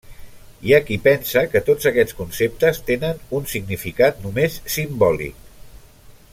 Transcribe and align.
Hi 0.67 0.71
ha 0.75 0.79
qui 0.85 0.95
pensa 1.07 1.43
que 1.51 1.61
tots 1.67 1.89
aquests 1.91 2.17
conceptes 2.23 2.81
tenen 2.89 3.21
un 3.41 3.47
significat 3.53 4.25
només 4.27 4.59
simbòlic. 4.77 5.49